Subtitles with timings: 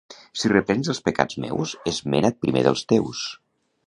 [0.43, 3.23] Si reprens els pecats meus, esmena't primer dels teus.